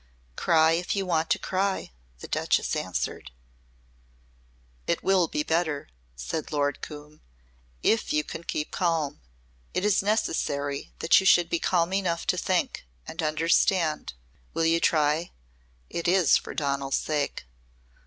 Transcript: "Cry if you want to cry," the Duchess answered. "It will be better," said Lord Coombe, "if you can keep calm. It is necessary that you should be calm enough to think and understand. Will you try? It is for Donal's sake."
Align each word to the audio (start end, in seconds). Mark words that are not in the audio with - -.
"Cry 0.35 0.71
if 0.71 0.95
you 0.95 1.05
want 1.05 1.29
to 1.29 1.37
cry," 1.37 1.91
the 2.21 2.27
Duchess 2.27 2.75
answered. 2.75 3.29
"It 4.87 5.03
will 5.03 5.27
be 5.27 5.43
better," 5.43 5.89
said 6.15 6.51
Lord 6.51 6.81
Coombe, 6.81 7.21
"if 7.83 8.11
you 8.11 8.23
can 8.23 8.43
keep 8.43 8.71
calm. 8.71 9.21
It 9.75 9.85
is 9.85 10.01
necessary 10.01 10.91
that 10.97 11.19
you 11.19 11.27
should 11.27 11.49
be 11.51 11.59
calm 11.59 11.93
enough 11.93 12.25
to 12.33 12.37
think 12.39 12.87
and 13.07 13.21
understand. 13.21 14.13
Will 14.55 14.65
you 14.65 14.79
try? 14.79 15.29
It 15.87 16.07
is 16.07 16.35
for 16.35 16.55
Donal's 16.55 16.95
sake." 16.95 17.45